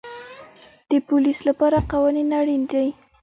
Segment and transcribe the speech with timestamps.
[0.89, 2.87] د پولیس لپاره قانون اړین دی